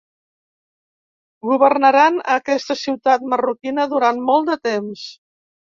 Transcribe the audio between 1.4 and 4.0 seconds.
Governaran a aquesta ciutat marroquina